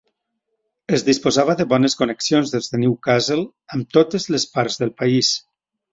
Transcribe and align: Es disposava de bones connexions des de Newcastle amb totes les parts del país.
Es 0.97 1.03
disposava 1.09 1.55
de 1.59 1.67
bones 1.73 1.95
connexions 1.99 2.53
des 2.55 2.71
de 2.73 2.79
Newcastle 2.85 3.45
amb 3.77 3.93
totes 3.99 4.29
les 4.37 4.51
parts 4.57 4.81
del 4.85 4.95
país. 5.03 5.35